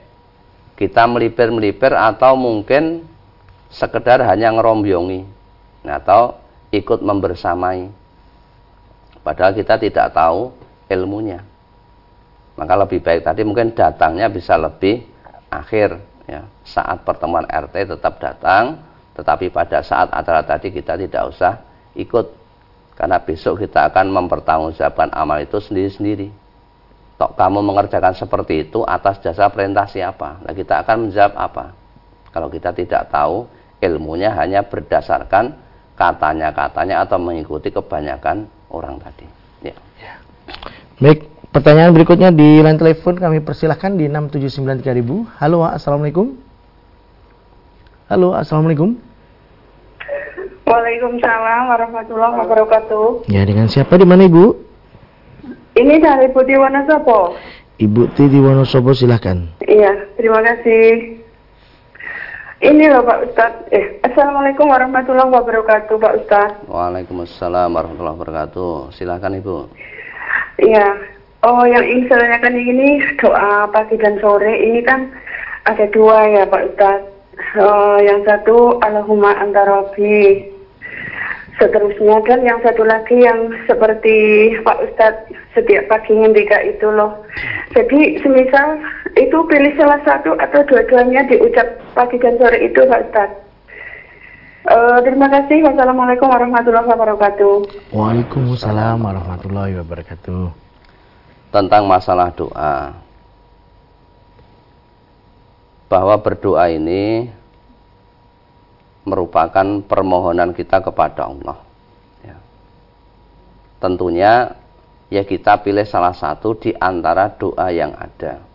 [0.77, 3.05] kita melipir-melipir atau mungkin
[3.69, 5.25] sekedar hanya ngerombongi
[5.85, 6.37] atau
[6.77, 7.89] ikut membersamai
[9.25, 10.53] padahal kita tidak tahu
[10.87, 11.43] ilmunya
[12.57, 15.05] maka lebih baik tadi mungkin datangnya bisa lebih
[15.53, 16.43] akhir ya.
[16.67, 18.81] Saat pertemuan RT tetap datang,
[19.15, 21.63] tetapi pada saat acara tadi kita tidak usah
[21.95, 22.35] ikut
[22.97, 26.29] karena besok kita akan mempertanggungjawabkan amal itu sendiri-sendiri.
[27.17, 30.37] Tok kamu mengerjakan seperti itu atas jasa perintah siapa?
[30.45, 31.65] Nah, kita akan menjawab apa?
[32.29, 33.49] Kalau kita tidak tahu
[33.81, 35.57] ilmunya hanya berdasarkan
[35.97, 39.25] katanya-katanya atau mengikuti kebanyakan orang tadi.
[39.65, 39.75] Ya.
[39.97, 40.13] ya.
[41.01, 41.25] Baik,
[41.57, 45.41] Pertanyaan berikutnya di line telepon kami persilahkan di 6793000.
[45.41, 46.37] Halo, Assalamualaikum.
[48.13, 48.93] Halo, Assalamualaikum.
[50.69, 53.25] Waalaikumsalam warahmatullahi wabarakatuh.
[53.31, 54.53] Ya, dengan siapa di mana Ibu?
[55.81, 57.33] Ini dari Ibu di Wonosobo.
[57.81, 59.57] Ibu Ti di Wonosobo silahkan.
[59.65, 61.16] Iya, terima kasih.
[62.57, 63.69] Ini loh Pak Ustadz.
[63.69, 66.59] Eh, Assalamualaikum warahmatullahi wabarakatuh Pak Ustadz.
[66.65, 68.97] Waalaikumsalam warahmatullahi wabarakatuh.
[68.97, 69.69] Silahkan Ibu.
[70.57, 70.97] Iya,
[71.45, 75.13] Oh, yang ingin saya tanyakan ini doa pagi dan sore ini kan
[75.69, 77.01] ada dua ya Pak Ustaz.
[77.53, 80.49] Uh, yang satu Allahumma antarobi.
[81.61, 87.21] Seterusnya kan yang satu lagi yang seperti Pak Ustadz setiap pagi ngendika itu loh.
[87.77, 88.81] Jadi semisal
[89.17, 91.65] itu pilih salah satu atau dua-duanya diucap
[91.97, 93.47] pagi dan sore itu Pak Ustadz.
[94.67, 95.63] Uh, terima kasih.
[95.63, 97.55] Wassalamualaikum warahmatullahi wabarakatuh.
[97.95, 100.51] Waalaikumsalam warahmatullahi wabarakatuh
[101.55, 102.91] tentang masalah doa.
[105.87, 107.31] Bahwa berdoa ini
[109.07, 111.57] merupakan permohonan kita kepada Allah.
[112.27, 112.35] Ya.
[113.79, 114.51] Tentunya
[115.07, 118.46] ya kita pilih salah satu di antara doa yang ada.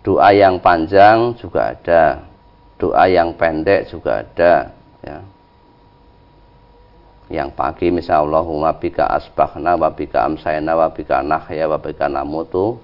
[0.00, 2.24] Doa yang panjang juga ada,
[2.80, 4.72] doa yang pendek juga ada.
[5.04, 5.20] Ya
[7.30, 12.82] yang pagi misal Allahumma bika asbahna wa bika amsayna wa bika nahya wa bika namutu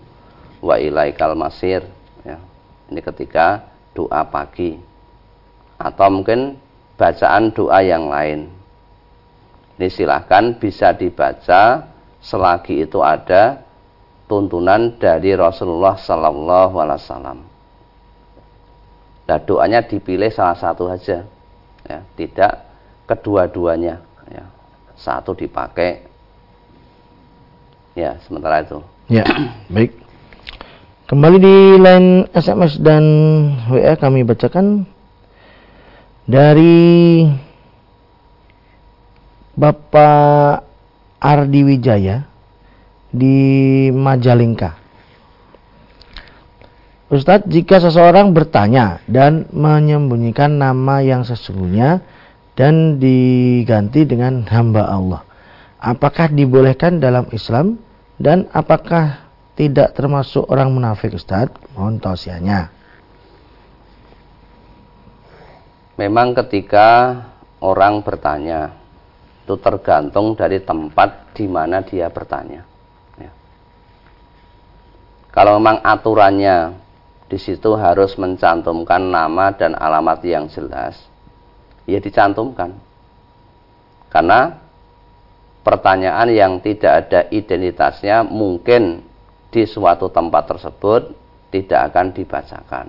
[0.62, 1.82] wa ilaikal masir
[2.22, 2.38] ya.
[2.86, 4.78] ini ketika doa pagi
[5.82, 6.54] atau mungkin
[6.94, 8.46] bacaan doa yang lain
[9.76, 11.90] ini silahkan bisa dibaca
[12.22, 13.65] selagi itu ada
[14.26, 17.38] tuntunan dari Rasulullah Sallallahu Alaihi Wasallam.
[19.26, 21.26] Nah doanya dipilih salah satu saja,
[21.82, 22.66] ya, tidak
[23.10, 24.06] kedua-duanya
[24.96, 26.08] satu dipakai.
[27.92, 28.80] Ya sementara itu.
[29.12, 29.24] Ya
[29.74, 29.92] baik.
[31.06, 33.04] Kembali di line SMS dan
[33.70, 34.88] WA kami bacakan.
[36.26, 37.22] Dari
[39.54, 40.66] Bapak
[41.22, 42.26] Ardi Wijaya
[43.16, 44.76] di Majalengka.
[47.06, 52.02] Ustadz, jika seseorang bertanya dan menyembunyikan nama yang sesungguhnya,
[52.56, 55.22] dan diganti dengan hamba Allah.
[55.76, 57.76] Apakah dibolehkan dalam Islam
[58.16, 61.52] dan apakah tidak termasuk orang munafik Ustaz?
[61.76, 62.72] Mohon tausiahnya.
[66.00, 67.12] Memang ketika
[67.60, 68.72] orang bertanya
[69.44, 72.64] itu tergantung dari tempat di mana dia bertanya.
[75.36, 76.80] Kalau memang aturannya
[77.28, 80.96] di situ harus mencantumkan nama dan alamat yang jelas,
[81.84, 82.72] ya dicantumkan.
[84.08, 84.56] Karena
[85.60, 89.04] pertanyaan yang tidak ada identitasnya mungkin
[89.52, 91.12] di suatu tempat tersebut
[91.52, 92.86] tidak akan dibacakan.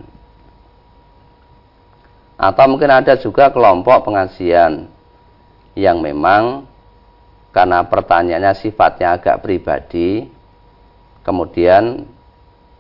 [2.40, 4.88] Atau mungkin ada juga kelompok pengajian
[5.76, 6.64] yang memang
[7.52, 10.32] karena pertanyaannya sifatnya agak pribadi,
[11.28, 12.16] kemudian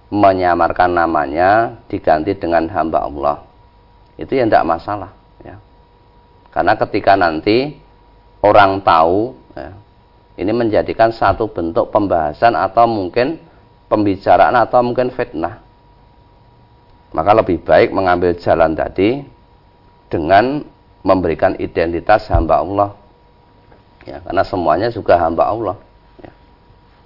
[0.07, 3.37] menyamarkan namanya diganti dengan hamba Allah.
[4.15, 5.11] Itu yang tidak masalah.
[5.43, 5.59] Ya.
[6.49, 7.75] Karena ketika nanti
[8.39, 9.75] orang tahu, ya,
[10.39, 13.37] ini menjadikan satu bentuk pembahasan atau mungkin
[13.91, 15.59] pembicaraan atau mungkin fitnah.
[17.11, 19.23] Maka lebih baik mengambil jalan tadi
[20.07, 20.63] dengan
[21.03, 22.89] memberikan identitas hamba Allah.
[24.07, 25.75] Ya, karena semuanya juga hamba Allah.
[26.23, 26.31] Ya.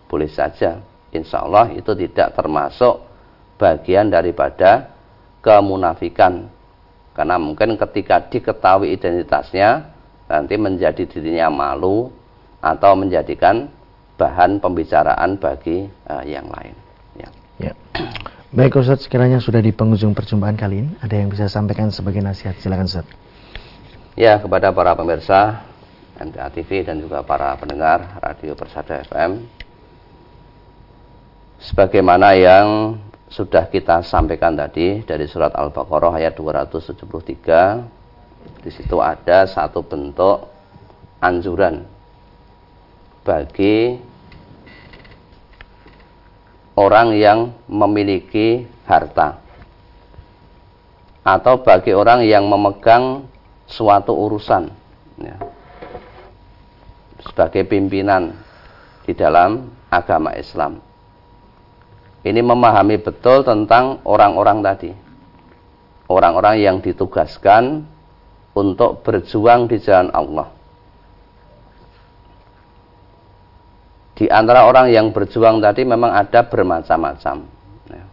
[0.06, 0.82] Boleh saja,
[1.12, 3.04] insya Allah itu tidak termasuk
[3.60, 4.92] bagian daripada
[5.44, 6.50] kemunafikan.
[7.12, 9.92] Karena mungkin ketika diketahui identitasnya,
[10.32, 12.10] nanti menjadi dirinya malu,
[12.62, 13.68] atau menjadikan
[14.16, 16.78] bahan pembicaraan bagi uh, yang lain.
[17.18, 17.30] Ya.
[17.58, 17.74] ya.
[18.54, 22.54] Baik Ustaz, sekiranya sudah di penghujung perjumpaan kali ini, ada yang bisa sampaikan sebagai nasihat?
[22.62, 23.08] Silakan Ustaz.
[24.14, 25.66] Ya, kepada para pemirsa
[26.22, 29.42] NTA TV dan juga para pendengar Radio Persada FM,
[31.62, 32.98] sebagaimana yang
[33.32, 40.50] sudah kita sampaikan tadi dari surat Al-Baqarah ayat 273, di situ ada satu bentuk
[41.22, 41.86] anjuran
[43.22, 44.02] bagi
[46.74, 49.38] orang yang memiliki harta
[51.22, 53.30] atau bagi orang yang memegang
[53.70, 54.74] suatu urusan
[55.22, 55.38] ya,
[57.22, 58.34] sebagai pimpinan
[59.06, 60.91] di dalam agama Islam.
[62.22, 64.92] Ini memahami betul tentang orang-orang tadi.
[66.06, 67.88] Orang-orang yang ditugaskan
[68.54, 70.62] untuk berjuang di jalan Allah
[74.22, 77.42] di antara orang yang berjuang tadi memang ada bermacam-macam.
[77.90, 78.04] Ya.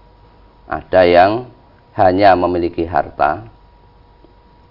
[0.64, 1.52] Ada yang
[1.92, 3.44] hanya memiliki harta,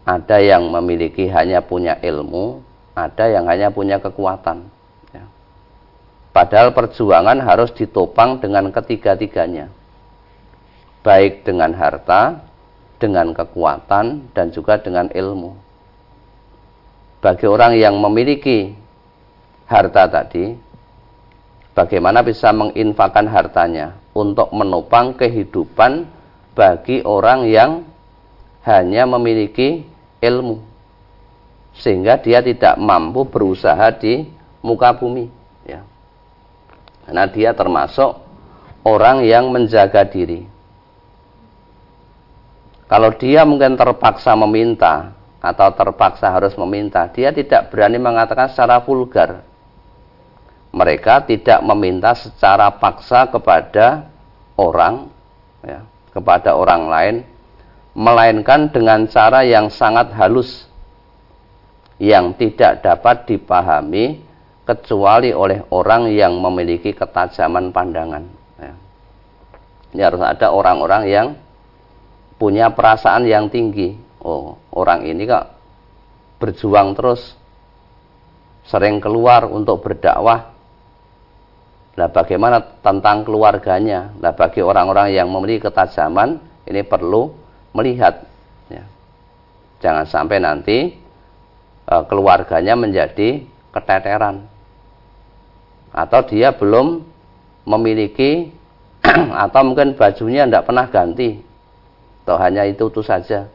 [0.02, 2.66] ada yang memiliki hanya punya ilmu,
[2.98, 4.66] ada yang hanya punya kekuatan.
[6.38, 9.74] Padahal perjuangan harus ditopang dengan ketiga-tiganya,
[11.02, 12.46] baik dengan harta,
[13.02, 15.58] dengan kekuatan, dan juga dengan ilmu.
[17.26, 18.70] Bagi orang yang memiliki
[19.66, 20.54] harta tadi,
[21.74, 26.06] bagaimana bisa menginfakkan hartanya untuk menopang kehidupan
[26.54, 27.82] bagi orang yang
[28.62, 29.90] hanya memiliki
[30.22, 30.62] ilmu
[31.82, 34.30] sehingga dia tidak mampu berusaha di
[34.62, 35.37] muka bumi.
[37.08, 38.20] Karena dia termasuk
[38.84, 40.44] orang yang menjaga diri.
[42.92, 49.48] Kalau dia mungkin terpaksa meminta atau terpaksa harus meminta dia tidak berani mengatakan secara vulgar.
[50.76, 54.12] Mereka tidak meminta secara paksa kepada
[54.60, 55.08] orang
[55.64, 57.16] ya, kepada orang lain
[57.96, 60.68] melainkan dengan cara yang sangat halus
[61.98, 64.27] yang tidak dapat dipahami
[64.68, 68.24] kecuali oleh orang yang memiliki ketajaman pandangan
[68.60, 68.74] ya.
[69.96, 71.28] ini harus ada orang-orang yang
[72.36, 75.56] punya perasaan yang tinggi oh orang ini kok
[76.44, 77.34] berjuang terus
[78.68, 80.58] sering keluar untuk berdakwah
[81.98, 84.14] Nah, bagaimana tentang keluarganya?
[84.22, 86.38] Nah, bagi orang-orang yang memiliki ketajaman,
[86.70, 87.34] ini perlu
[87.74, 88.22] melihat.
[88.70, 88.86] Ya.
[89.82, 90.94] Jangan sampai nanti
[91.90, 93.42] e, keluarganya menjadi
[93.74, 94.46] keteteran.
[95.92, 97.04] Atau dia belum
[97.68, 98.52] memiliki,
[99.46, 101.40] atau mungkin bajunya tidak pernah ganti.
[102.24, 103.48] Atau hanya itu-itu saja.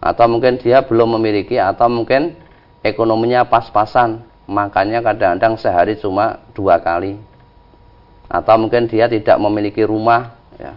[0.00, 2.32] Atau mungkin dia belum memiliki, atau mungkin
[2.80, 7.14] ekonominya pas-pasan makannya kadang-kadang sehari cuma dua kali
[8.30, 10.74] atau mungkin dia tidak memiliki rumah ya.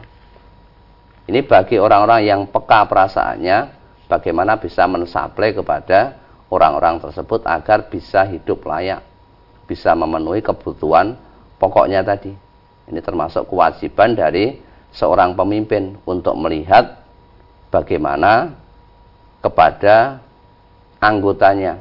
[1.30, 3.74] ini bagi orang-orang yang peka perasaannya
[4.10, 6.18] bagaimana bisa mensuplai kepada
[6.54, 9.02] orang-orang tersebut agar bisa hidup layak
[9.66, 11.16] bisa memenuhi kebutuhan
[11.58, 12.34] pokoknya tadi.
[12.84, 14.60] Ini termasuk kewajiban dari
[14.92, 17.00] seorang pemimpin untuk melihat
[17.72, 18.54] bagaimana
[19.40, 20.20] kepada
[21.00, 21.80] anggotanya.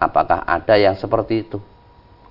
[0.00, 1.60] Apakah ada yang seperti itu?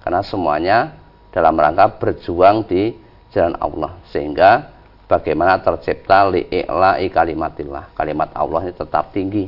[0.02, 0.97] Karena semuanya
[1.30, 2.97] dalam rangka berjuang di
[3.30, 3.93] jalan Allah.
[4.10, 4.74] Sehingga
[5.06, 7.93] bagaimana tercipta li'i'la'i kalimatillah.
[7.93, 9.45] Kalimat Allah ini tetap tinggi.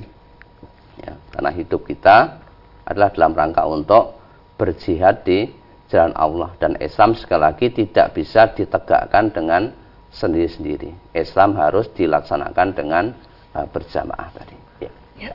[1.02, 2.46] Ya, karena hidup kita
[2.86, 4.21] adalah dalam rangka untuk
[4.62, 5.50] berjihad di
[5.90, 9.74] jalan Allah dan Islam sekali lagi tidak bisa ditegakkan dengan
[10.14, 10.94] sendiri-sendiri.
[11.18, 13.18] Islam harus dilaksanakan dengan
[13.58, 14.56] uh, berjamaah tadi.
[14.78, 14.92] Ya.
[15.18, 15.34] ya.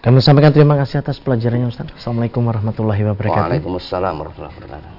[0.00, 1.92] Kami sampaikan terima kasih atas pelajarannya Ustaz.
[1.92, 3.60] Assalamualaikum warahmatullahi wabarakatuh.
[3.60, 4.92] Waalaikumsalam warahmatullahi wabarakatuh.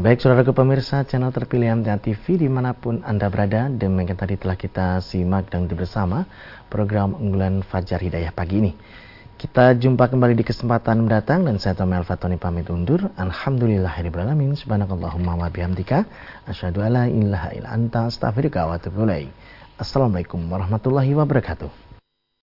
[0.00, 4.38] Baik saudara ke pemirsa channel terpilih MTA TV di mana pun Anda berada Demikian tadi
[4.38, 6.24] telah kita simak dan bersama
[6.70, 8.72] program unggulan Fajar Hidayah pagi ini
[9.40, 13.08] Kita jumpa kembali di kesempatan mendatang dan saya Tommy Al-Fatoni pamit undur.
[13.16, 14.52] Alhamdulillahirrahmanirrahim.
[14.52, 16.04] Subhanakallahumma wa bihamdika.
[16.44, 19.08] Asyadu ala ilaha ila anta astaghfirullah wa atubu
[19.80, 21.89] Assalamualaikum warahmatullahi wabarakatuh